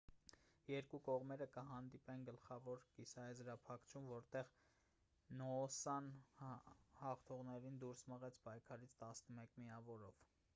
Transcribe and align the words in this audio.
երկու 0.69 0.99
կողմերը 1.07 1.45
կհանդիպեն 1.57 2.23
գլխավոր 2.29 2.81
կիսաեզրափակչում 2.95 4.07
որտեղ 4.13 4.49
նոոսան 5.43 6.09
հաղթողներին 7.03 7.79
դուրս 7.85 8.05
մղեց 8.15 8.41
պայքարից 8.49 8.99
11 9.05 9.55
միավորով 9.69 10.27